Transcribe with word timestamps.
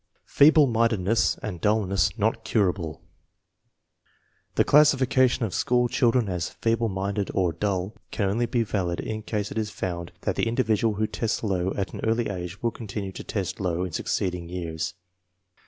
Feeble 0.25 0.65
mindedness 0.65 1.37
and 1.43 1.61
dullness 1.61 2.17
not 2.17 2.43
curable. 2.43 3.03
The 4.55 4.63
classification 4.63 5.45
of 5.45 5.53
school 5.53 5.87
children 5.87 6.27
as" 6.27 6.49
feeble 6.59 6.89
minded" 6.89 7.29
or" 7.35 7.53
dull" 7.53 7.93
can 8.11 8.27
only 8.27 8.47
be 8.47 8.63
valid 8.63 8.99
in 8.99 9.21
case 9.21 9.51
it 9.51 9.59
is 9.59 9.69
found 9.69 10.11
that 10.21 10.35
the 10.37 10.47
individual 10.47 10.95
who 10.95 11.05
tests 11.05 11.43
low 11.43 11.71
at 11.77 11.93
an 11.93 11.99
early 12.03 12.29
age 12.29 12.63
will 12.63 12.71
continue 12.71 13.11
to 13.11 13.23
test 13.23 13.59
low 13.59 13.83
in 13.83 13.91
succeeding 13.91 14.49
years. 14.49 14.95